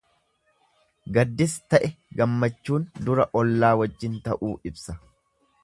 Gaddis 1.17 1.53
ta'e 1.73 1.91
gammachuun 2.21 2.89
dura 3.09 3.29
ollaa 3.43 3.71
wajjin 3.83 4.17
ta'uu 4.31 4.51
ibsa. 4.71 5.01